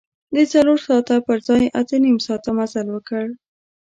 [0.33, 3.25] د څلور ساعته پر ځای اته نیم ساعته مزل وکړ.